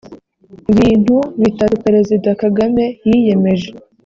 bintu 0.77 1.15
bitatu 1.41 1.75
perezida 1.85 2.29
kagame 2.41 2.83
yiyemeje 3.07 3.69